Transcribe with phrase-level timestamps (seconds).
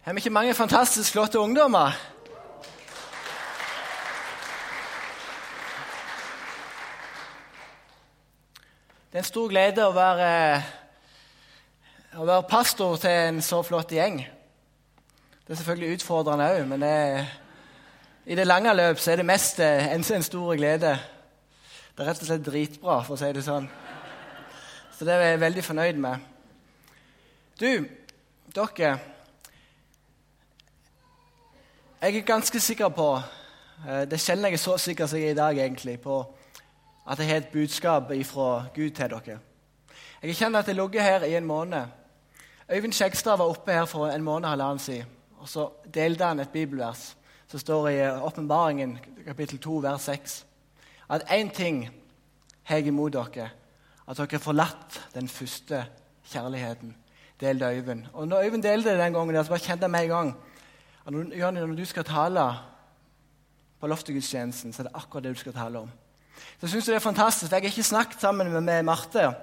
[0.00, 1.92] Har vi ikke mange fantastisk flotte ungdommer?
[9.12, 10.30] Det er en stor glede å være,
[12.16, 14.22] å være pastor til en så flott gjeng.
[15.44, 16.96] Det er selvfølgelig utfordrende òg, men det
[18.24, 20.96] i det lange løp er det mest en, en stor glede.
[21.92, 23.68] Det er rett og slett dritbra, for å si det sånn.
[24.96, 26.28] Så det er jeg veldig fornøyd med.
[27.60, 27.84] Du,
[28.56, 28.98] dere
[32.02, 33.20] Jeg er ganske sikker på
[33.84, 36.14] eh, Det er sjelden jeg er så sikker som jeg er i dag, egentlig, på
[37.04, 39.38] at jeg har et budskap fra Gud til dere.
[40.22, 41.84] Jeg kjenner at jeg har ligget her i en måned.
[42.72, 45.04] Øyvind Skjegstad var oppe her for en måned og halvannen siden.
[45.38, 47.16] Og så delte han et bibelvers
[47.48, 50.46] som står i Åpenbaringen kapittel 2, vers 6.
[51.10, 51.90] At én ting
[52.62, 53.50] har jeg imot dere,
[54.08, 55.84] at dere har forlatt den første
[56.32, 56.96] kjærligheten.
[57.40, 58.06] Delte Øyvind.
[58.12, 60.36] Og når Øyvind delte det den gangen, så bare kjente jeg med en gang
[61.06, 62.44] når, når du skal tale
[63.80, 65.90] på loftegudstjenesten, så er det akkurat det du skal tale om.
[66.40, 67.52] Så jeg synes det er fantastisk.
[67.52, 69.34] Jeg har ikke snakket sammen med, med Marte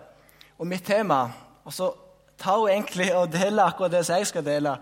[0.60, 1.32] om mitt tema.
[1.66, 1.92] Og så
[2.38, 4.78] tar hun egentlig og deler akkurat det som jeg skal dele.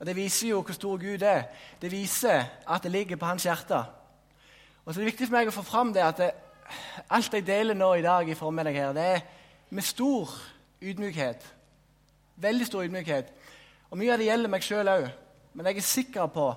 [0.00, 1.42] Og Det viser jo hvor stor Gud er.
[1.82, 3.84] Det viser at det ligger på hans hjerte.
[4.84, 6.30] Og så er det viktig for meg å få fram det at det,
[7.10, 9.20] alt jeg deler nå i dag i formiddag her, det er
[9.70, 10.30] med stor
[10.82, 11.44] ydmykhet.
[12.36, 13.32] Veldig stor ydmykhet.
[13.90, 15.10] Og Mye av det gjelder meg sjøl òg.
[15.52, 16.48] Men jeg er sikker på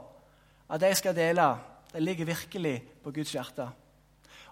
[0.70, 1.48] at det jeg skal dele,
[1.94, 3.68] det ligger virkelig på Guds hjerte.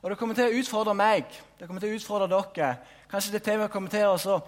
[0.01, 2.71] Og det kommer til å utfordre meg, det kommer til å utfordre dere.
[3.09, 4.39] Kanskje det temaet kommer til å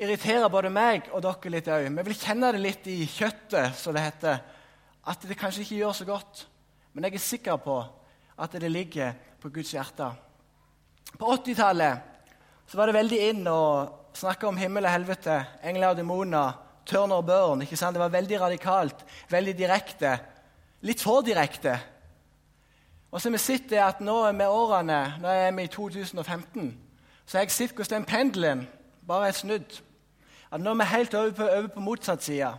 [0.00, 1.88] irritere både meg og dere litt òg.
[1.90, 4.38] Vi vil kjenne det litt i kjøttet, som det heter.
[5.10, 6.44] At det kanskje ikke gjør så godt.
[6.92, 7.80] Men jeg er sikker på
[8.40, 10.06] at det ligger på Guds hjerte.
[11.18, 12.06] På 80-tallet
[12.78, 13.62] var det veldig inn å
[14.14, 16.58] snakke om himmel og helvete, engler og demoner,
[16.90, 17.62] turn og burn.
[17.62, 17.94] ikke sant?
[17.94, 20.18] Det var veldig radikalt, veldig direkte.
[20.82, 21.78] Litt for direkte.
[23.10, 26.70] Og så vi sitter at nå med årene, nå er vi i 2015,
[27.26, 28.66] så har jeg sett hvordan den pendelen
[29.06, 29.80] bare er snudd.
[30.50, 32.52] At nå er vi helt over på, over på motsatt side.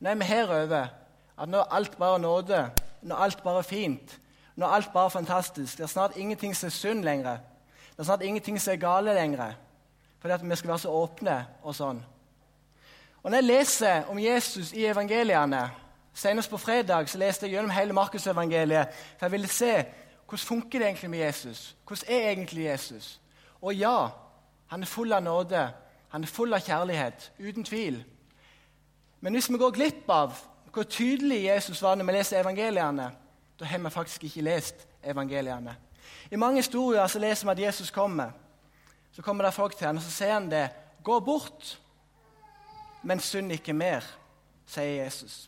[0.00, 0.88] Nå er vi herover.
[1.38, 2.64] At nå er alt bare nåde.
[3.02, 4.18] Nå er alt bare fint.
[4.56, 5.78] Nå er alt bare fantastisk.
[5.78, 7.38] Det er snart ingenting som er synd lenger.
[7.90, 9.54] Det er snart ingenting som er gale lenger.
[10.18, 12.02] Fordi at vi skal være så åpne og sånn.
[13.28, 15.70] Og Når jeg leser om Jesus i evangeliene
[16.14, 18.88] Senest på fredag så leste jeg gjennom hele Markusevangeliet.
[19.18, 19.72] For jeg ville se
[20.28, 21.76] hvordan funker det egentlig med Jesus.
[21.86, 23.20] Hvordan er egentlig Jesus?
[23.62, 24.06] Og ja,
[24.66, 25.68] han er full av nåde.
[26.08, 27.32] Han er full av kjærlighet.
[27.38, 28.04] Uten tvil.
[29.20, 30.32] Men hvis vi går glipp av
[30.72, 33.10] hvor tydelig Jesus var når vi leser evangeliene,
[33.60, 35.76] da har vi faktisk ikke lest evangeliene.
[36.30, 38.30] I mange historier så leser vi at Jesus kommer.
[39.12, 40.70] Så kommer det folk til ham, og så sier han det.
[41.04, 41.78] Gå bort,
[43.02, 44.04] men synd ikke mer,
[44.66, 45.46] sier Jesus.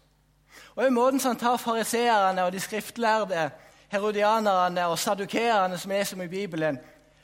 [0.76, 3.50] Og i måten som han tar fariseerne og de skriftlærde,
[3.90, 6.78] herodianerne og sadukeerne som leser om i Bibelen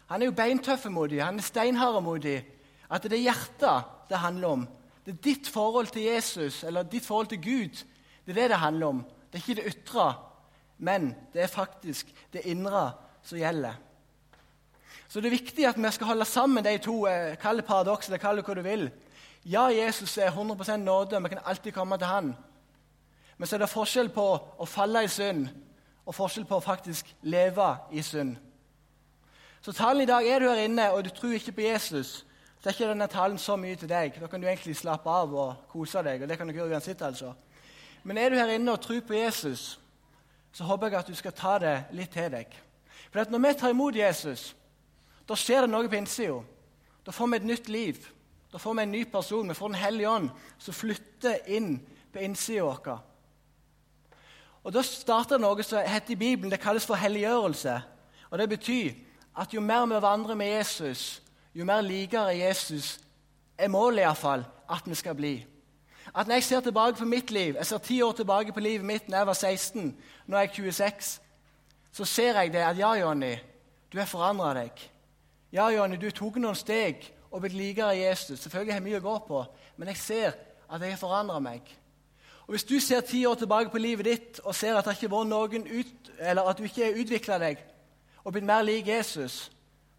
[0.06, 2.42] Han er jo beintøffe mot dem, han er steinharde mot dem.
[2.90, 4.68] At det er hjertet det handler om.
[5.06, 7.82] Det er ditt forhold til Jesus eller ditt forhold til Gud.
[8.26, 9.04] Det er det det handler om.
[9.32, 10.14] Det er ikke det ytre,
[10.78, 12.92] men det er faktisk det indre
[13.22, 13.74] som gjelder.
[15.08, 17.06] Så det er viktig at vi skal holde sammen de to.
[17.06, 18.90] Eh, Kall det paradoks eller kall det hva du vil.
[19.48, 22.36] Ja, Jesus er 100% nåde, vi kan alltid komme til Han.
[23.38, 24.24] Men så er det forskjell på
[24.58, 25.46] å falle i synd
[26.06, 28.36] og forskjell på å faktisk leve i synd.
[29.60, 32.26] Så talen i dag er du her inne og du tror ikke på Jesus,
[32.58, 34.18] så er ikke denne talen så mye til deg.
[34.20, 36.22] Da kan du egentlig slappe av og kose deg.
[36.22, 37.32] og det kan du gjøre uansett altså.
[38.02, 39.80] Men er du her inne og tror på Jesus,
[40.52, 42.46] så håper jeg at du skal ta det litt til deg.
[43.12, 44.56] For når vi tar imot Jesus,
[45.28, 46.42] da skjer det noe på innsida.
[47.06, 48.06] Da får vi et nytt liv.
[48.56, 49.48] Da får vi en ny person.
[49.48, 51.74] Vi får Den hellige ånd som flytter inn
[52.12, 53.02] på innsida vår.
[54.64, 57.82] Og Da starter noe som heter i Bibelen, det kalles for helliggjørelse.
[58.30, 58.94] Og Det betyr
[59.36, 61.22] at jo mer vi vandrer med Jesus,
[61.54, 62.98] jo mer likere Jesus
[63.58, 65.46] er målet iallfall at vi skal bli.
[66.14, 68.86] At Når jeg ser tilbake på mitt liv, jeg ser ti år tilbake på livet
[68.86, 71.20] mitt da jeg var 16, nå er jeg 26,
[71.92, 73.36] så ser jeg det at ja, Jonny,
[73.92, 74.90] du har forandra deg.
[75.52, 78.40] Ja, Jonny, du tok noen steg og blitt likere Jesus.
[78.40, 79.42] Selvfølgelig har jeg mye å gå på,
[79.76, 80.36] men jeg ser
[80.66, 81.68] at jeg har forandra meg.
[82.46, 85.10] Og Hvis du ser ti år tilbake på livet ditt og ser at, det ikke
[85.12, 87.60] var noen ut, eller at du ikke har utvikla deg
[88.24, 89.50] og blitt mer lik Jesus,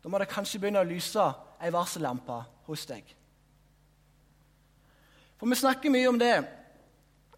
[0.04, 1.24] da må det kanskje begynne å lyse
[1.62, 3.04] ei varsellampe hos deg.
[5.38, 6.36] For Vi snakker mye om det,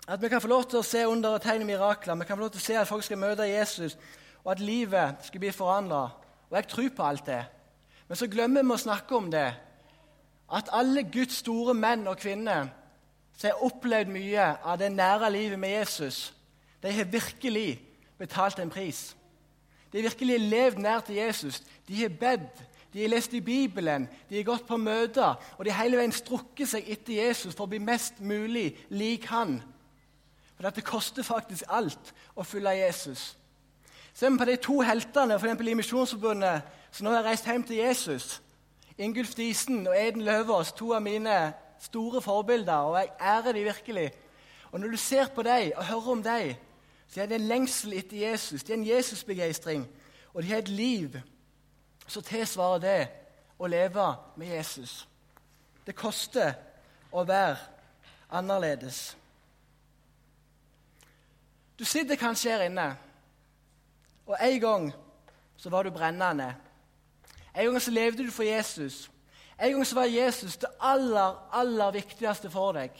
[0.07, 2.15] at vi kan få lov til å se under og tegn mirakler.
[2.15, 3.97] Vi kan få lov til å se at folk skal møte Jesus,
[4.43, 6.07] og at livet skal bli forandra.
[6.49, 7.43] Og jeg tror på alt det.
[8.07, 9.51] Men så glemmer vi å snakke om det.
[10.53, 12.67] At alle Guds store menn og kvinner
[13.37, 16.33] som har opplevd mye av det nære livet med Jesus,
[16.83, 17.79] de har virkelig
[18.17, 19.15] betalt en pris.
[19.91, 21.61] De har virkelig levd nær til Jesus.
[21.87, 22.63] De har bedt,
[22.93, 26.13] de har lest i Bibelen, de har gått på møter, og de har hele veien
[26.13, 29.59] strukket seg etter Jesus for å bli mest mulig lik han.
[30.55, 33.35] For dette koster faktisk alt å følge Jesus.
[34.13, 38.41] Se på de to heltene for i Misjonsforbundet som nå har reist hjem til Jesus.
[38.99, 44.11] Ingulf Disen og Eden Løvaas, to av mine store forbilder, og jeg ærer dem virkelig.
[44.71, 46.55] Og Når du ser på dem og hører om dem,
[47.07, 48.63] så er det en lengsel etter Jesus.
[48.63, 49.87] Det er en Jesusbegeistring.
[50.33, 51.15] Og de har et liv
[52.07, 53.07] som tilsvarer det
[53.59, 55.07] å leve med Jesus.
[55.85, 56.53] Det koster
[57.11, 57.57] å være
[58.29, 59.17] annerledes.
[61.79, 62.91] Du sitter kanskje her inne,
[64.27, 64.91] og en gang
[65.57, 66.53] så var du brennende.
[67.55, 69.07] En gang så levde du for Jesus.
[69.59, 72.93] En gang så var Jesus det aller, aller viktigste for deg.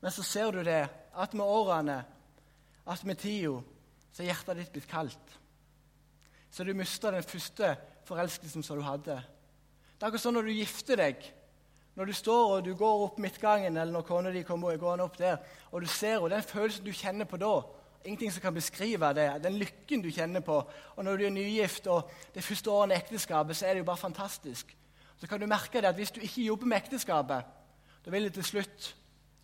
[0.00, 0.82] Men så ser du det,
[1.14, 2.04] at med årene,
[2.86, 3.60] at med tida,
[4.12, 5.38] så er hjertet ditt blitt kaldt.
[6.50, 7.74] Så du mista den første
[8.06, 9.16] forelskelsen som du hadde.
[9.94, 11.24] Det er akkurat sånn når du gifter deg.
[11.94, 15.18] Når du står og du går opp midtgangen, eller når kona di kommer gående opp
[15.18, 15.38] der,
[15.70, 17.54] og du ser og den følelsen du kjenner på da
[18.04, 20.58] Ingenting som kan beskrive det, den lykken du kjenner på.
[20.96, 23.88] Og når du er nygift og det første året i ekteskapet, så er det jo
[23.88, 24.76] bare fantastisk.
[25.16, 27.44] Så kan du merke det at hvis du ikke jobber med ekteskapet,
[28.04, 28.90] da vil det til slutt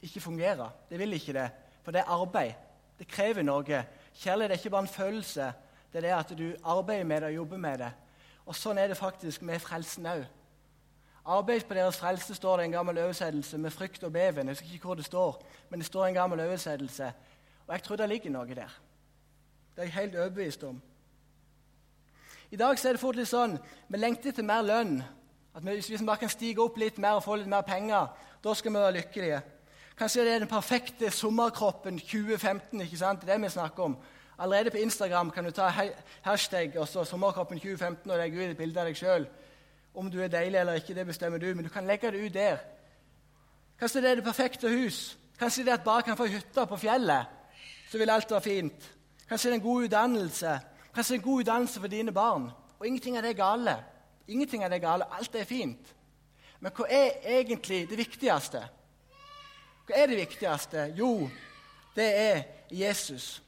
[0.03, 0.71] ikke fungere.
[0.91, 1.49] Det vil ikke det,
[1.83, 2.53] for det er arbeid.
[2.99, 3.85] Det krever noe.
[4.15, 5.53] Kjærlighet er ikke bare en følelse.
[5.93, 7.91] Det er det at du arbeider med det og jobber med det.
[8.47, 10.27] Og Sånn er det faktisk med frelsen òg.
[11.25, 14.49] Arbeid på deres frelse står det en gammel oversettelse med frykt og beven.
[14.49, 17.13] Jeg husker ikke hvor det står, men det står en gammel oversettelse.
[17.67, 18.81] Og jeg tror det ligger noe der.
[19.77, 20.83] Det er jeg helt overbevist om.
[22.51, 23.59] I dag så er det fort litt sånn
[23.89, 25.03] vi lengter til mer lønn.
[25.55, 28.07] At vi, Hvis vi bare kan stige opp litt mer og få litt mer penger,
[28.45, 29.43] da skal vi være lykkelige.
[29.99, 32.81] Kanskje det er den perfekte sommerkroppen 2015.
[32.81, 33.21] ikke sant?
[33.21, 33.97] Det er det vi snakker om.
[34.39, 35.69] Allerede på Instagram kan du ta
[36.23, 39.27] hashtag og så 'sommerkroppen 2015' og legge ut et bilde av deg sjøl.
[39.95, 42.35] Om du er deilig eller ikke, det bestemmer du, men du kan legge det ut
[42.35, 42.57] der.
[43.79, 45.19] Kanskje det er det perfekte hus.
[45.39, 47.27] Kanskje det er at bare kan få hytte på fjellet,
[47.91, 48.91] så vil alt være fint.
[49.29, 50.59] Kanskje det er en god utdannelse.
[50.95, 52.51] Kanskje det er en god utdannelse for dine barn.
[52.79, 53.77] Og ingenting av det er gale.
[54.29, 55.09] Ingenting av det er gale.
[55.11, 55.95] Alt er fint.
[56.61, 58.63] Men hva er egentlig det viktigste?
[59.87, 60.87] Hva er det viktigste?
[60.95, 61.29] Jo,
[61.97, 63.43] det er Jesus.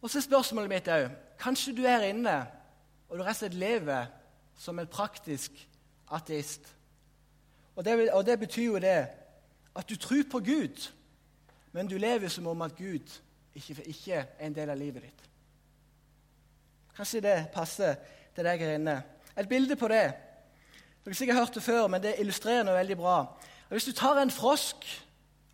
[0.00, 1.10] Og så er spørsmålet mitt òg
[1.40, 2.36] Kanskje du er inne
[3.08, 4.06] og du rett og slett lever
[4.58, 5.58] som en praktisk
[6.14, 6.68] ateist.
[7.74, 9.00] Og det, og det betyr jo det
[9.74, 10.92] at du tror på Gud,
[11.74, 13.10] men du lever som om at Gud
[13.54, 15.24] ikke, ikke er en del av livet ditt.
[16.94, 17.96] Kanskje det passer
[18.34, 18.94] til deg her inne.
[19.34, 20.04] Et bilde på det.
[21.04, 23.16] Dere har sikkert hørt det før, men det illustrerer noe veldig bra.
[23.68, 24.86] Hvis du tar en frosk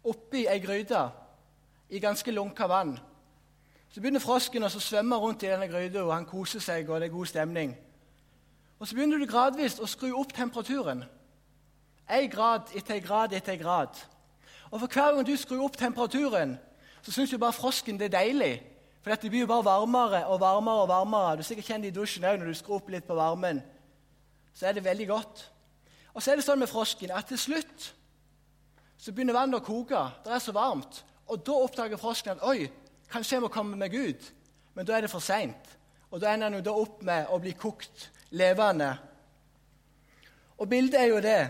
[0.05, 1.07] oppi ei gryte
[1.89, 2.99] i ganske lunka vann,
[3.91, 7.09] så begynner frosken å svømme rundt i denne gryta, og han koser seg, og det
[7.09, 7.75] er god stemning.
[8.79, 11.05] Og Så begynner du gradvis å skru opp temperaturen.
[12.11, 13.97] Én grad etter én grad etter én grad.
[14.71, 16.59] Og for hver gang du skrur opp temperaturen,
[17.03, 18.55] så syns jo bare frosken det er deilig.
[19.03, 21.37] For det blir jo bare varmere og varmere og varmere.
[21.37, 23.63] Du sikkert kjenner det i dusjen òg når du skrur opp litt på varmen.
[24.55, 25.47] Så er det veldig godt.
[26.15, 27.91] Og så er det sånn med frosken at til slutt
[29.01, 30.03] så begynner vannet å koke.
[30.25, 31.01] Det er så varmt.
[31.31, 32.69] Og da oppdager frosken at oi,
[33.09, 34.33] kanskje jeg må komme meg ut.
[34.77, 35.77] Men da er det for seint.
[36.11, 38.91] Og da ender han jo da opp med å bli kokt levende.
[40.61, 41.41] Og bildet er jo det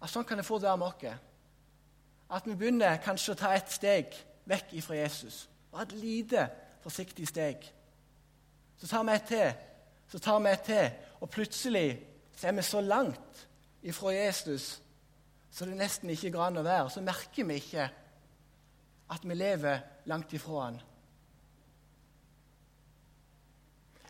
[0.00, 1.26] at sånn kan det fort være med oss.
[2.30, 4.14] At vi begynner kanskje å ta et steg
[4.50, 5.48] vekk ifra Jesus.
[5.70, 6.46] Bare et lite,
[6.82, 7.64] forsiktig steg.
[8.78, 9.50] Så tar vi et til,
[10.10, 10.86] så tar vi et til,
[11.20, 11.88] og plutselig
[12.36, 13.46] så er vi så langt
[13.82, 14.78] ifra Jesus
[15.50, 16.90] så det nesten ikke går an å være.
[16.90, 17.88] Så merker vi ikke
[19.10, 20.78] at vi lever langt ifra han.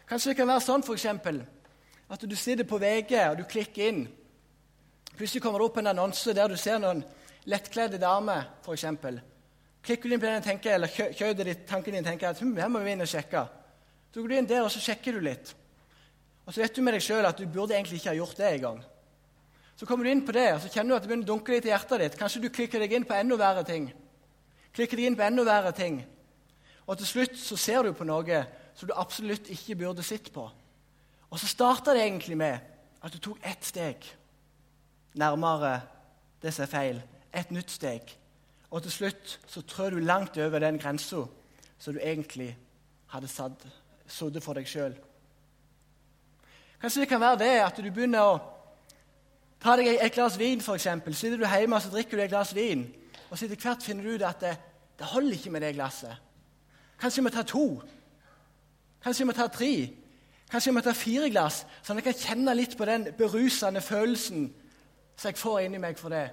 [0.09, 1.39] Kanskje det kan være sånn for eksempel,
[2.11, 4.03] at du sitter på VG og du klikker inn.
[5.15, 7.05] Plutselig kommer det opp en annonse der du ser noen
[7.49, 8.85] lettkledde dame, f.eks.
[9.81, 12.69] Klikker du inn på den tenker, eller kjødet ditt, tanken din tenker at hm, her
[12.69, 13.47] må vi inn og sjekke.
[14.13, 15.55] Så går du inn der og så sjekker du litt.
[16.45, 18.49] Og så vet du med deg sjøl at du burde egentlig ikke ha gjort det
[18.57, 18.81] engang.
[19.79, 21.55] Så kommer du inn på det, og så kjenner du at det begynner å dunke
[21.55, 22.17] litt i hjertet ditt.
[22.21, 23.87] Kanskje du klikker deg inn på enda verre ting.
[24.77, 26.03] Klikker deg inn på enda verre ting.
[26.85, 28.43] Og til slutt så ser du på noe
[28.77, 30.45] som du absolutt ikke burde sett på.
[31.31, 32.59] Og så starta det egentlig med
[33.01, 34.05] at du tok ett steg
[35.17, 35.79] nærmere
[36.43, 37.01] det som er feil.
[37.35, 38.17] Et nytt steg.
[38.71, 41.25] Og til slutt så trør du langt over den grensa
[41.79, 42.57] som du egentlig
[43.11, 43.67] hadde satt,
[44.11, 44.95] for deg sjøl.
[46.81, 48.41] Kanskje det kan være det at du begynner å
[49.61, 50.87] Ta deg et glass vin, f.eks.
[51.13, 52.87] Sitter du hjemme og så drikker du et glass vin,
[53.29, 54.55] og så etter hvert finner du ut at det,
[54.97, 56.15] det holder ikke med det glasset.
[57.01, 57.65] Kanskje vi må ta to.
[59.05, 59.75] Kanskje vi må ta tre.
[60.51, 63.85] Kanskje vi må ta fire glass, sånn at jeg kan kjenne litt på den berusende
[63.85, 64.49] følelsen
[65.15, 66.31] som jeg får inni meg for det.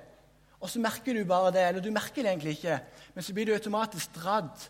[0.59, 2.79] Og så merker du bare det, eller du merker det egentlig ikke,
[3.13, 4.69] men så blir du automatisk dratt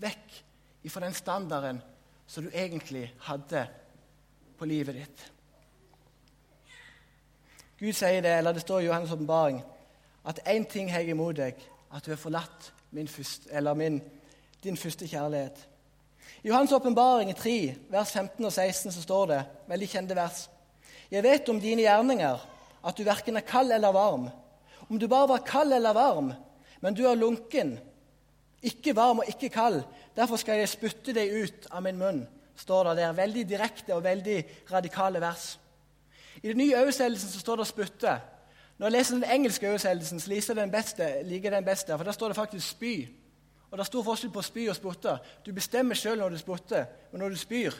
[0.00, 0.44] vekk
[0.88, 1.82] fra den standarden
[2.26, 3.66] som du egentlig hadde
[4.58, 5.24] på livet ditt.
[7.78, 9.60] Gud sier det, eller det står i Johannes' åpenbaring,
[10.24, 11.60] at én ting har jeg imot deg,
[11.94, 14.00] at du har forlatt min, første, min,
[14.64, 15.60] din første kjærlighet.
[16.42, 20.48] I Johannes' åpenbaring 3, vers 15 og 16, så står det, veldig kjente vers
[21.10, 22.42] Jeg vet om dine gjerninger,
[22.84, 24.28] at du verken er kald eller varm.
[24.88, 26.32] Om du bare var kald eller varm,
[26.80, 27.76] men du er lunken,
[28.62, 29.82] ikke varm og ikke kald,
[30.16, 32.24] derfor skal jeg spytte deg ut av min munn,
[32.58, 33.14] står det der.
[33.14, 34.38] Veldig direkte og veldig
[34.72, 35.58] radikale vers.
[36.42, 38.18] I den nye oversettelsen står det 'spytte'.
[38.78, 42.36] Når jeg leser den engelske oversettelsen, så liker liker den beste, for der står det
[42.36, 43.08] faktisk 'spy'.
[43.70, 45.18] Og Det er stor forskjell på spy og spotte.
[45.46, 47.74] Du bestemmer sjøl når du spotter, men når du spyr,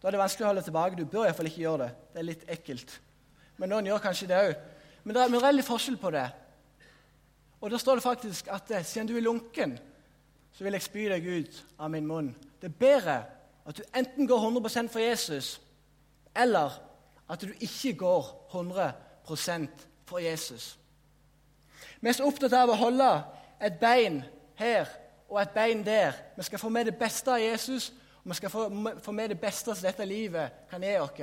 [0.00, 0.96] da er det vanskelig å holde tilbake.
[0.96, 1.90] Du bør iallfall ikke gjøre det.
[2.12, 2.94] Det er litt ekkelt.
[3.60, 4.54] Men noen gjør kanskje det òg.
[5.04, 6.24] Men det er, en er forskjell på det.
[7.64, 9.78] Og Da står det faktisk at eh, siden du er lunken,
[10.52, 12.26] så vil jeg spy deg ut av min munn.
[12.60, 13.14] Det er bedre
[13.64, 15.60] at du enten går 100% for Jesus,
[16.36, 16.76] eller
[17.30, 20.78] at du ikke går 100% for Jesus.
[22.00, 23.08] Vi er så opptatt av å holde
[23.64, 24.20] et bein
[24.60, 24.84] her
[25.30, 26.12] og et bein der.
[26.36, 27.94] Vi skal få med det beste av Jesus,
[28.24, 28.52] og vi skal
[29.00, 31.16] få med det beste som dette livet kan gi oss.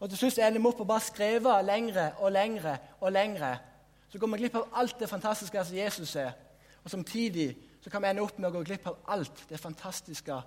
[0.00, 3.58] Og til slutt ender vi opp og bare skrive lengre og lengre og lengre.
[4.10, 6.32] Så går vi glipp av alt det fantastiske som Jesus er.
[6.84, 10.40] Og samtidig så kan vi ende opp med å gå glipp av alt det fantastiske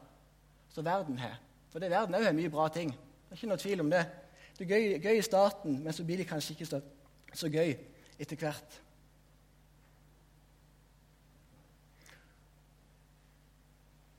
[0.74, 1.40] som verden har.
[1.72, 2.92] For det verden òg har mye bra ting.
[2.92, 4.04] Det er ikke noe tvil om det.
[4.58, 6.82] Det er gøy, gøy i starten, men så blir det kanskje ikke så,
[7.34, 7.74] så gøy
[8.22, 8.80] etter hvert.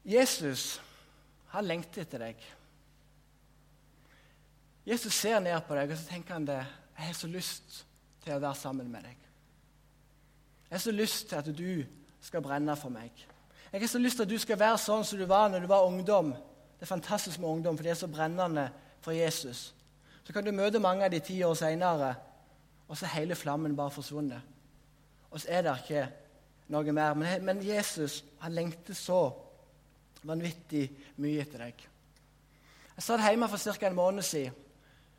[0.04, 0.80] Jesus
[1.54, 2.40] han lengter etter deg.
[4.84, 6.58] Jesus ser ned på deg og så tenker han det.
[6.98, 7.84] Jeg har så lyst
[8.24, 9.20] til å være sammen med deg.
[10.74, 11.84] Jeg har så lyst til at du
[12.20, 13.12] skal brenne for meg.
[13.72, 15.68] Jeg har så lyst til at du skal være sånn som du var når du
[15.70, 16.32] var ungdom.
[16.34, 18.64] Det er fantastisk med ungdom, for de er så brennende
[19.04, 19.60] for Jesus.
[20.26, 22.10] Så kan du møte mange av de ti år seinere,
[22.88, 24.42] og så er hele flammen bare forsvunnet.
[25.30, 26.04] Og så er det ikke
[26.74, 27.14] noe mer.
[27.22, 29.22] Men, Jesus han lengter så
[30.26, 30.88] vanvittig
[31.22, 31.88] mye etter deg.
[32.96, 33.86] Jeg satt hjemme for ca.
[33.86, 34.62] en måned siden.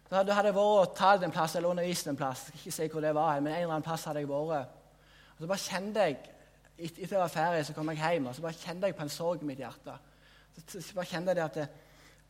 [0.10, 2.50] Da hadde jeg vært og talt en plass eller undervist en plass.
[2.52, 4.75] Jeg skal ikke si hvor det var, men en eller annen plass hadde jeg vært.
[5.36, 6.18] Og Så bare kjente jeg,
[6.76, 9.10] Etter jeg var ferdig, så kom jeg hjem og så bare kjente jeg på en
[9.10, 9.94] sorg i mitt hjerte.
[10.68, 11.68] Så bare kjente jeg det at det,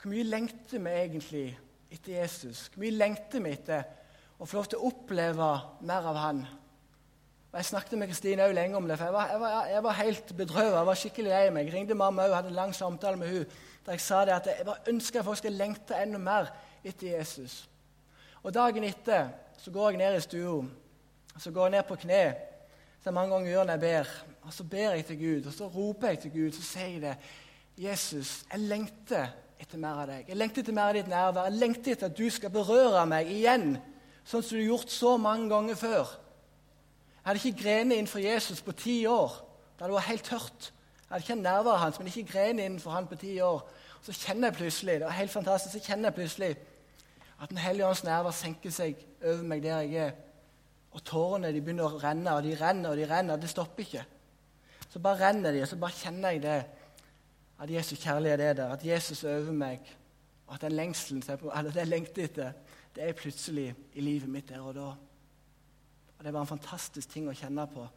[0.02, 1.46] Hvor mye lengter vi egentlig
[1.92, 2.68] etter Jesus?
[2.68, 3.84] Hvor mye lengter vi etter
[4.38, 5.50] å få lov til å oppleve
[5.82, 6.46] mer av Han?
[7.52, 10.00] Og Jeg snakket med Kristine lenge om det, for jeg var, jeg var, jeg var
[10.02, 10.78] helt bedrøvet.
[10.78, 11.66] Jeg var skikkelig lei meg.
[11.66, 13.46] Jeg ringte mamma og hadde en lang samtale med henne,
[13.86, 16.50] der jeg sa det at jeg bare ønsker at folk skal lengte enda mer
[16.84, 17.70] etter Jesus.
[18.44, 20.66] Og Dagen etter så går jeg ned i stua
[21.40, 22.36] så går jeg ned på kne.
[23.06, 24.08] Så mange ganger gjør når jeg ber.
[24.42, 26.52] Og Så ber jeg til Gud, og så roper jeg til Gud.
[26.52, 27.18] Så sier jeg det.
[27.78, 29.28] Jesus, jeg lengter
[29.62, 30.24] etter mer av deg.
[30.28, 31.46] Jeg lengter etter mer av ditt nærvær.
[31.46, 33.78] Jeg lengter etter at du skal berøre meg igjen,
[34.26, 36.16] sånn som du har gjort så mange ganger før.
[37.14, 39.38] Jeg hadde ikke grenet innenfor Jesus på ti år.
[39.78, 40.72] Da det var helt tørt.
[40.72, 43.62] Jeg hadde ikke nærværet hans, men ikke grenet innenfor han på ti år.
[44.02, 46.56] Så kjenner jeg plutselig det var helt fantastisk, så kjenner jeg plutselig
[47.38, 50.18] at Den hellige ånds nærvær senker seg over meg der jeg er.
[50.96, 53.40] Og tårene de begynner å renne, og de renner og de renner.
[53.40, 54.06] Det stopper ikke.
[54.88, 56.60] Så bare renner de, og så bare kjenner jeg det
[57.60, 59.80] at Jesus kjærlighet er der, at Jesus øver meg,
[60.48, 62.52] og at den lengselen eller det jeg lengter etter,
[62.96, 64.90] det er plutselig i livet mitt der og da.
[66.18, 67.88] Og Det var en fantastisk ting å kjenne på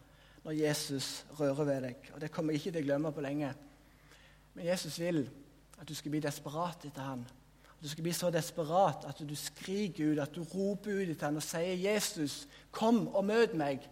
[0.45, 2.11] når Jesus rører ved deg.
[2.15, 3.53] Og Det kommer jeg ikke til å glemme på lenge.
[4.55, 5.29] Men Jesus vil
[5.79, 7.27] at du skal bli desperat etter han.
[7.83, 11.37] Du skal bli så desperat at du skriker ut, at du roper ut etter ham
[11.39, 13.89] og sier, 'Jesus, kom og møt meg.'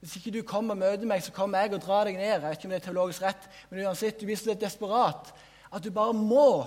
[0.00, 2.24] Hvis ikke du kommer og møter meg, så kommer jeg og drar deg ned.
[2.24, 5.32] Jeg vet ikke om det er teologisk rett, men uansett, du blir så desperat
[5.72, 6.64] at du bare må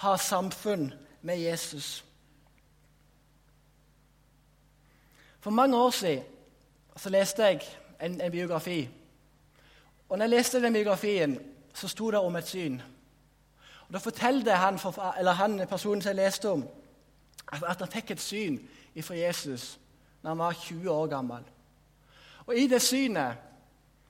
[0.00, 2.04] ha samfunn med Jesus.
[5.40, 6.24] For mange år siden
[6.96, 7.60] så leste jeg
[8.00, 8.88] en, en biografi.
[10.08, 11.38] Og når jeg leste den biografien,
[11.74, 12.80] så sto det om et syn.
[13.86, 14.78] Og Da fortalte han,
[15.26, 16.64] han personen som jeg leste om,
[17.52, 18.58] at han fikk et syn
[19.02, 19.76] fra Jesus
[20.22, 21.44] da han var 20 år gammel.
[22.46, 23.36] Og I det synet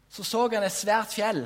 [0.09, 1.43] så, så han et svært fjell.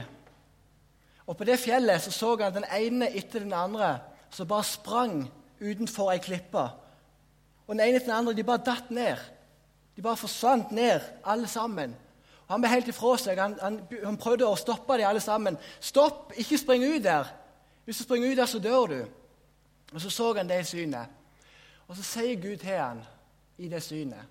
[1.27, 3.97] Og På det fjellet så, så han den ene etter den andre
[4.31, 5.25] som bare sprang
[5.61, 6.69] utenfor ei klippe.
[7.67, 9.19] Og den ene etter den andre de bare datt ned.
[9.97, 11.97] De bare forsvant ned, alle sammen.
[12.47, 13.39] Og Han ble helt ifra seg.
[13.39, 15.59] Han, han, han prøvde å stoppe dem alle sammen.
[15.81, 16.33] 'Stopp!
[16.37, 17.40] Ikke spring ut der!'
[17.91, 19.07] Hvis du springer ut der, så dør du.
[19.93, 21.07] Og Så så han det synet.
[21.89, 23.01] Og så sier Gud til han
[23.59, 24.29] i det synet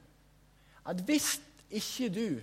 [0.85, 2.39] at hvis ikke du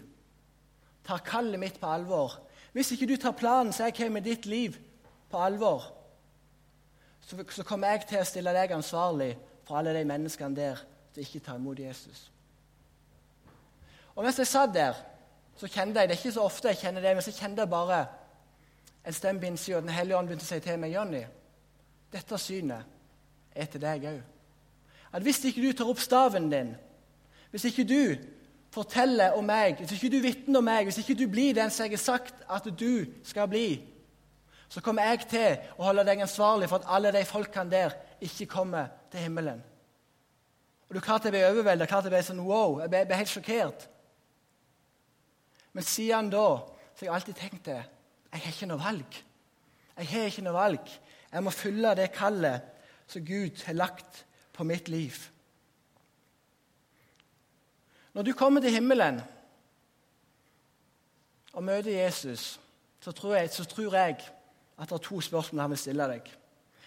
[1.04, 2.36] tar kallet mitt på alvor,
[2.72, 4.76] hvis ikke du tar planen som jeg har med ditt liv,
[5.30, 5.82] på alvor,
[7.20, 11.22] så, så kommer jeg til å stille deg ansvarlig for alle de menneskene der som
[11.22, 12.30] ikke tar imot Jesus.
[14.14, 14.94] Og mens jeg satt der,
[15.56, 17.70] så kjente jeg Det er ikke så ofte jeg kjenner det, men så kjente jeg
[17.70, 18.04] bare
[19.06, 21.22] en stemme på innsida, Den hellige ånd begynte å si til meg, Jonny,
[22.12, 22.94] dette synet
[23.54, 24.22] er til deg òg.
[25.14, 26.74] At hvis ikke du tar opp staven din,
[27.50, 28.16] hvis ikke du
[28.74, 31.86] forteller om meg, hvis ikke du vitner om meg, hvis ikke du blir den som
[31.86, 33.78] jeg har sagt at du skal bli,
[34.68, 38.50] så kommer jeg til å holde deg ansvarlig for at alle de folkene der ikke
[38.50, 39.62] kommer til himmelen.
[40.88, 43.30] Og du Klart jeg ble overveldet, klart jeg ble sånn wow, jeg ble, ble helt
[43.30, 43.86] sjokkert.
[45.72, 46.48] Men siden da
[46.96, 47.82] så har jeg alltid tenkt det.
[48.36, 49.14] Jeg har ikke noe valg.
[49.96, 50.90] Jeg har ikke noe valg.
[51.32, 52.66] Jeg må følge det kallet
[53.08, 54.18] som Gud har lagt
[54.52, 55.16] på mitt liv.
[58.12, 59.22] Når du kommer til himmelen
[61.52, 62.60] og møter Jesus,
[63.00, 64.18] så tror jeg, så tror jeg
[64.76, 66.28] at det er to spørsmål han vil stille deg.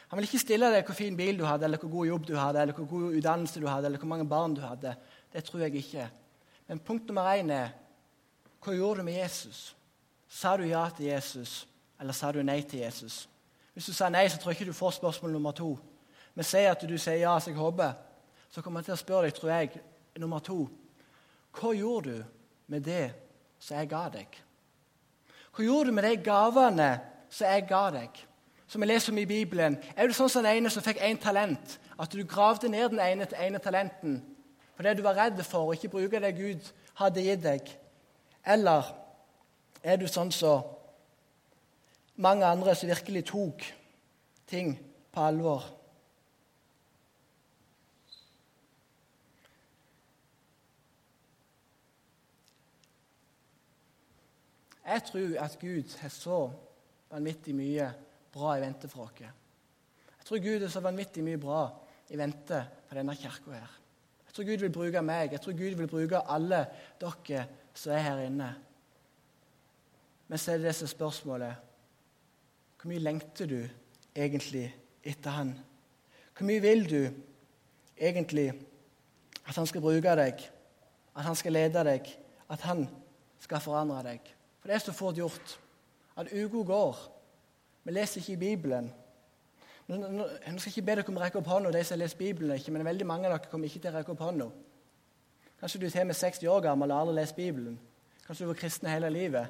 [0.10, 2.36] Han vil ikke stille deg hvor fin bil du hadde, eller hvor god jobb du
[2.38, 4.94] hadde, eller hvor god utdannelse du hadde, eller hvor mange barn du hadde.
[5.34, 6.10] Det tror jeg ikke.
[6.68, 7.74] Men punkt nummer én er
[8.62, 9.78] hva gjorde du med Jesus?
[10.29, 11.67] Sa du ja til Jesus,
[12.00, 13.27] eller sa du nei til Jesus?
[13.74, 15.71] Hvis du sa nei, så tror jeg ikke du får spørsmål nummer to.
[16.36, 17.93] Men si at du sier ja, så jeg håper,
[18.50, 19.81] så kommer jeg til å spørre deg, tror jeg,
[20.21, 20.67] nummer to.
[21.57, 22.24] Hva gjorde du
[22.69, 23.09] med det
[23.59, 24.38] som jeg ga deg?
[25.55, 26.89] Hva gjorde du med de gavene
[27.29, 28.21] som jeg ga deg?
[28.69, 29.79] Som vi leser om i Bibelen.
[29.98, 31.79] Er du sånn som den ene som fikk én talent?
[31.98, 34.21] At du gravde ned den ene, ene talenten
[34.79, 36.67] fordi du var redd for å ikke bruke det Gud
[37.01, 37.65] hadde gitt deg?
[38.48, 38.86] Eller
[39.83, 40.75] er du sånn som så
[42.20, 43.63] mange andre som virkelig tok
[44.50, 44.74] ting
[45.13, 45.68] på alvor?
[54.89, 56.37] Jeg tror at Gud har så
[57.11, 57.92] vanvittig mye
[58.33, 59.22] bra i vente for oss.
[59.22, 61.61] Jeg tror Gud har så vanvittig mye bra
[62.09, 63.75] i vente på denne kirka her.
[64.25, 66.63] Jeg tror Gud vil bruke meg, jeg tror Gud vil bruke alle
[67.01, 68.50] dere som er her inne.
[70.29, 71.55] Men så er det disse spørsmålet
[72.79, 73.59] Hvor mye lengter du
[74.15, 74.70] egentlig
[75.03, 75.55] etter Han?
[76.37, 77.09] Hvor mye vil du
[77.98, 78.53] egentlig
[79.48, 80.44] at Han skal bruke deg,
[81.15, 82.07] at Han skal lede deg,
[82.50, 82.87] at Han
[83.39, 84.20] skal forandre deg?
[84.59, 85.59] For det er så fort gjort
[86.18, 86.98] at uka går.
[87.83, 88.92] Vi leser ikke i Bibelen.
[89.87, 92.03] Nå, nå, nå skal ikke be dere om å rekke opp hånda, de som har
[92.03, 94.50] lest Bibelen, ikke, men veldig mange av dere kommer ikke til å rekke opp hånda.
[95.59, 97.79] Kanskje du er til med 60 år gammel og aldri lest Bibelen.
[98.27, 99.50] Kanskje du var kristen hele livet.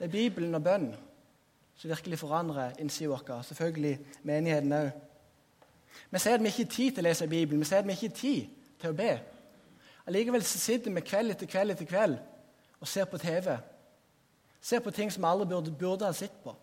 [0.00, 0.94] Det er Bibelen og bønn
[1.76, 3.42] som virkelig forandrer innsida vår.
[3.44, 4.86] Selvfølgelig menigheten òg.
[6.10, 7.92] Vi sier at vi ikke har tid til å lese Bibelen, vi sier at vi
[7.92, 9.10] ikke har tid til å be.
[10.08, 12.16] Allikevel sitter vi kveld etter kveld etter kveld
[12.80, 13.58] og ser på TV.
[14.60, 16.54] Ser på ting som vi aldri burde, burde ha sett på.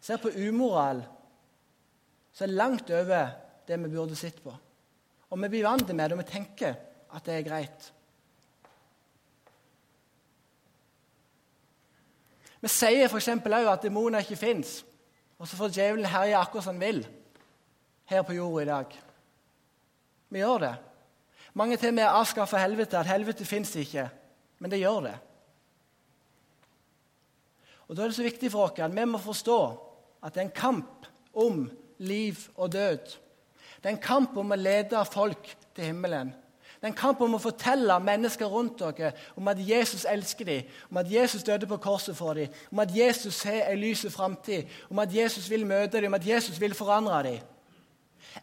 [0.00, 1.04] Ser på umoral
[2.32, 3.28] som er langt over
[3.68, 4.56] det vi burde sett på.
[5.28, 6.80] Og vi blir vant med det, og vi tenker
[7.12, 7.92] at det er greit.
[12.66, 13.28] Vi sier f.eks.
[13.30, 14.80] òg at demoner ikke fins,
[15.38, 17.04] og så får djevelen herje akkurat som han vil
[18.10, 18.96] her på jorda i dag.
[20.34, 20.72] Vi gjør det.
[21.54, 24.08] Mange til og med avskaffer helvete, at helvete fins ikke.
[24.58, 25.14] Men det gjør det.
[27.86, 29.60] Og Da er det så viktig for oss at vi må forstå
[30.26, 33.14] at det er en kamp om liv og død.
[33.78, 36.34] Det er en kamp om å lede folk til himmelen.
[36.76, 40.72] Det er en kamp om å fortelle mennesker rundt dere om at Jesus elsker dem,
[40.90, 44.68] om at Jesus døde på korset for dem, om at Jesus har en lys framtid,
[44.90, 47.38] om at Jesus vil møte dem, om at Jesus vil forandre dem.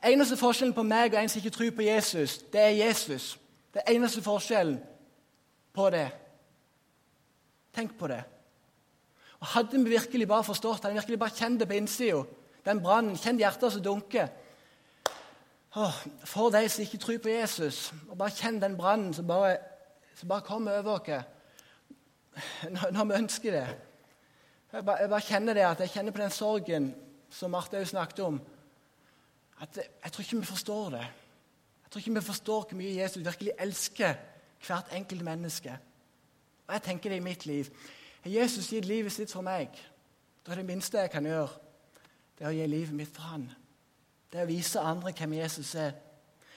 [0.02, 3.38] Eneste forskjellen på meg og en som ikke tror på Jesus, det er Jesus.
[3.74, 4.80] Det er eneste forskjellen
[5.74, 6.08] på det.
[7.74, 8.24] Tenk på det.
[9.40, 12.24] Og Hadde vi virkelig bare forstått, hadde vi virkelig bare kjent det på innsida,
[12.66, 14.30] den brannen, kjent hjertet som dunker
[15.74, 19.58] For de som ikke tror på Jesus, og bare kjenn den brannen som bare,
[20.28, 21.24] bare kommer over oss
[22.94, 23.68] når vi ønsker det.
[24.74, 26.86] Jeg bare, jeg bare, kjenner det at jeg kjenner på den sorgen
[27.30, 28.40] som Marte òg snakket om.
[29.62, 31.02] At jeg, jeg tror ikke vi forstår det.
[31.84, 34.16] Jeg tror ikke vi forstår hvor mye Jesus virkelig elsker
[34.66, 35.78] hvert enkelt menneske.
[36.68, 37.70] Og jeg tenker det i mitt liv.
[38.24, 39.74] Har Jesus gitt livet sitt for meg,
[40.46, 41.50] da er det minste jeg kan gjøre,
[42.38, 43.50] det er å gi livet mitt for han.
[44.34, 45.92] Det er å vise andre hvem Jesus er.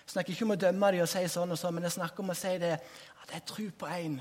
[0.07, 2.25] Jeg snakker ikke om å dømme dem og si sånn og sånn, men jeg snakker
[2.25, 4.15] om å si det at jeg tror på en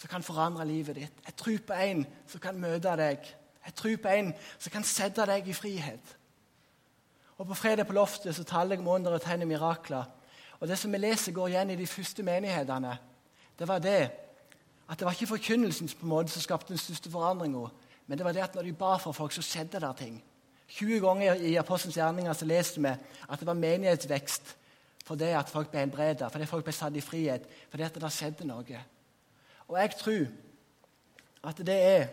[0.00, 1.18] som kan forandre livet ditt.
[1.26, 3.26] Jeg tror på en som kan møte deg.
[3.66, 6.14] Jeg tror på en som kan sette deg i frihet.
[7.36, 10.04] Og På fredag på loftet så taler jeg om under og tegner mirakler.
[10.60, 12.96] Og Det som vi leser, går igjen i de første menighetene.
[13.58, 14.10] Det var det
[14.88, 17.68] at det var ikke forkynnelsen på en måte som skapte den største forandringa,
[18.06, 20.22] men det var det at når de ba for folk, så skjedde det ting.
[20.68, 24.56] 20 ganger i Apostelens gjerninger så leste vi at det var menighetsvekst
[25.06, 28.46] fordi at folk ble helbredet, fordi folk ble satt i frihet, fordi at det skjedde
[28.48, 28.80] noe.
[29.68, 30.24] Og jeg tror
[31.46, 32.08] at det er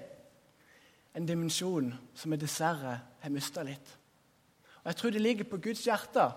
[1.18, 3.96] en dimensjon som vi dessverre har mista litt.
[4.84, 6.28] Og Jeg tror det ligger på Guds hjerte.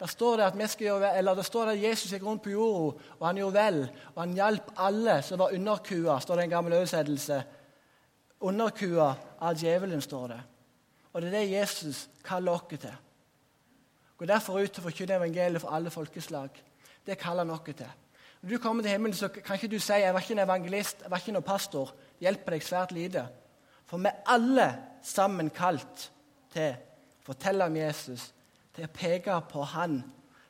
[0.00, 2.98] Der står det at, gjøre, eller der står det at Jesus gikk rundt på jorda,
[3.18, 3.78] og han gjorde vel.
[4.14, 7.42] Og han hjalp alle som var underkua, står det i en gammel oversettelse.
[8.40, 10.40] Underkua av djevelen, står det.
[11.14, 12.94] Og det er det Jesus kaller oss til.
[14.18, 16.50] Gå derfor ut og forkynne evangeliet for alle folkeslag.
[17.06, 17.86] Det kaller han oss til.
[18.42, 21.02] Når du kommer til himmelen, så kan ikke du si jeg var ikke en evangelist,
[21.02, 21.94] jeg var ikke noen pastor.
[22.18, 23.22] Det hjelper deg svært lite.
[23.86, 24.66] For vi er alle
[25.02, 26.10] sammen kalt
[26.52, 28.32] til å fortelle om Jesus,
[28.74, 30.02] til å peke på Han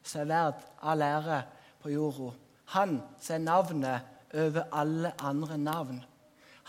[0.03, 1.38] som er verd all ære
[1.83, 2.33] på jorda.
[2.74, 6.05] Han som er navnet over alle andre navn.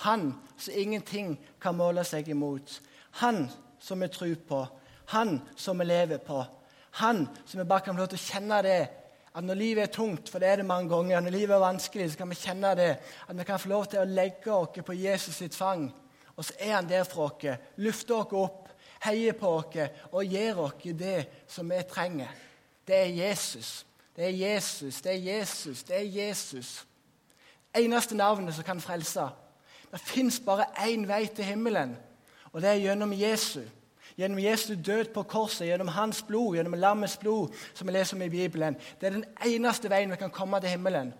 [0.05, 2.81] Han som ingenting kan måle seg imot.
[3.23, 3.47] Han
[3.79, 4.65] som vi tror på.
[5.13, 6.43] Han som vi lever på.
[7.01, 8.79] Han som vi bare kan få lov til å kjenne det
[9.35, 12.11] at når livet er tungt, for det er det mange ganger, når livet er vanskelig,
[12.11, 12.91] så kan vi kjenne det.
[13.27, 15.89] At vi kan få lov til å legge oss på Jesus sitt fang.
[16.35, 17.57] Og så er han der for oss.
[17.75, 18.69] Løfter oss opp,
[19.03, 19.75] heier på oss
[20.11, 22.31] og gir oss det som vi trenger.
[22.87, 23.85] Det er Jesus.
[24.15, 26.85] Det er Jesus, det er Jesus, det er Jesus.
[27.75, 29.27] Eneste navnet som kan frelse.
[29.91, 31.97] Det fins bare én vei til himmelen,
[32.55, 33.67] og det er gjennom Jesus.
[34.15, 38.21] Gjennom Jesu død på korset, gjennom hans blod, gjennom lammets blod, som vi leser om
[38.23, 38.77] i Bibelen.
[39.01, 41.11] Det er den eneste veien vi kan komme til himmelen.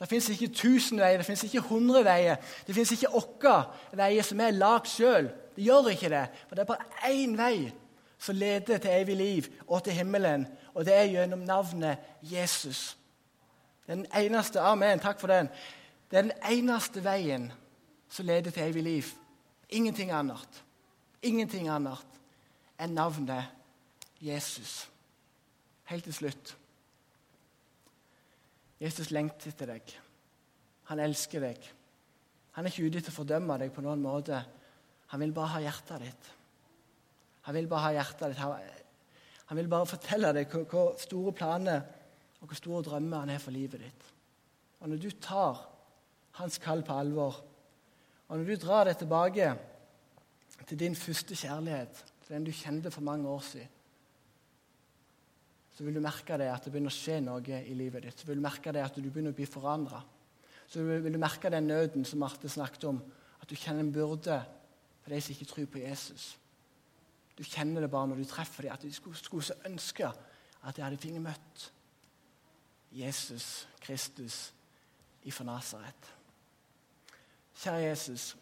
[0.00, 2.42] Det fins ikke tusen veier, det fins ikke hundre veier.
[2.66, 3.54] Det fins ikke åtte
[3.94, 5.30] veier som er lagd sjøl.
[5.54, 6.26] Det gjør ikke det.
[6.48, 7.70] For det er bare én vei
[8.18, 12.96] som leder til evig liv og til himmelen, og det er gjennom navnet Jesus.
[13.86, 14.98] Det er den eneste Amen.
[14.98, 15.48] Takk for den.
[16.10, 17.52] Det er den eneste veien
[18.10, 19.14] som leder til evig liv.
[19.68, 20.60] Ingenting annet.
[21.24, 22.20] Ingenting annet
[22.80, 23.50] enn navnet
[24.24, 24.84] Jesus.
[25.88, 26.54] Helt til slutt.
[28.82, 29.94] Jesus lengter etter deg.
[30.90, 31.60] Han elsker deg.
[32.54, 34.40] Han er ikke ute etter å fordømme deg på noen måte.
[35.12, 36.30] Han vil bare ha hjertet ditt.
[37.46, 38.82] Han vil bare ha hjertet ditt.
[39.50, 41.82] Han vil bare fortelle deg hvor store planer
[42.40, 44.06] og hvor store drømmer han har for livet ditt.
[44.80, 45.60] Og Når du tar
[46.40, 47.38] hans kall på alvor,
[48.28, 49.52] og når du drar deg tilbake
[50.64, 53.70] til din første kjærlighet til den du kjente for mange år siden,
[55.74, 58.20] så vil du merke det at det begynner å skje noe i livet ditt.
[58.20, 59.98] Så vil du merke det at du begynner å bli forandra.
[60.70, 63.00] Så vil du merke den nøden som Marte snakket om,
[63.42, 64.38] at du kjenner en byrde
[65.02, 66.28] for de som ikke tror på Jesus.
[67.34, 70.84] Du kjenner det bare når du treffer dem, at de skulle, så ønske at de
[70.84, 71.64] hadde fått møtt
[72.94, 74.38] Jesus Kristus
[75.26, 76.14] ifra Nasaret.
[77.54, 78.36] Kjære Jesus,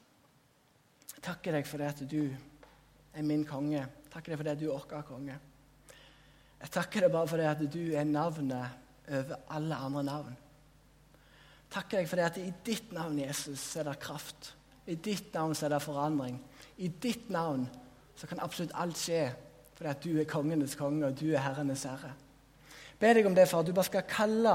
[1.15, 2.23] jeg takker deg for det at du
[3.15, 3.81] er min konge.
[3.81, 5.37] Jeg Takker deg for det at du er konge.
[6.63, 10.35] Jeg takker deg bare for det at du er navnet over alle andre navn.
[10.35, 14.55] Jeg Takker deg for det at i ditt navn, Jesus, er det kraft.
[14.87, 16.37] I ditt navn er det forandring.
[16.77, 17.69] I ditt navn
[18.17, 19.25] så kan absolutt alt skje
[19.73, 22.13] fordi at du er kongenes konge, og du er herrenes herre.
[23.01, 24.53] Be deg om det, at du bare skal kalle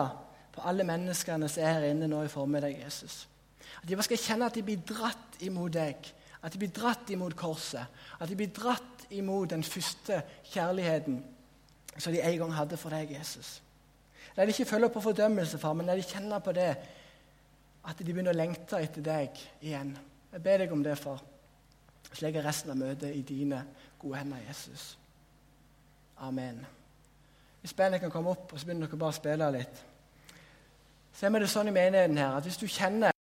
[0.53, 3.25] på alle menneskene som er her inne nå i formiddag, Jesus.
[3.81, 6.11] At de bare skal kjenne at de blir dratt imot deg.
[6.43, 7.87] At de blir dratt imot korset.
[8.19, 11.23] At de blir dratt imot den første kjærligheten
[11.97, 13.57] som de en gang hadde for deg, Jesus.
[14.37, 16.69] La de ikke følge på fordømmelse, far, men la de kjenne på det
[17.87, 19.95] at de begynner å lengte etter deg igjen.
[20.33, 21.23] Jeg ber deg om det, far.
[22.11, 23.63] Så legger jeg resten av møtet i dine
[23.99, 24.91] gode hender, Jesus.
[26.21, 26.59] Amen.
[27.61, 29.83] Hvis bandet kan komme opp, og så begynner dere bare å spille litt.
[31.17, 33.16] Så er det sånn i menigheten her at hvis du kjenner